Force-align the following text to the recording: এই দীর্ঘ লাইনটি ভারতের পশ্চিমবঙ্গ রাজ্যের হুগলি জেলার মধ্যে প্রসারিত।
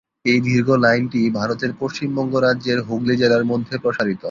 এই 0.25 0.39
দীর্ঘ 0.41 0.67
লাইনটি 0.77 1.21
ভারতের 1.29 1.71
পশ্চিমবঙ্গ 1.79 2.33
রাজ্যের 2.37 2.79
হুগলি 2.81 3.15
জেলার 3.17 3.43
মধ্যে 3.45 3.75
প্রসারিত। 3.77 4.19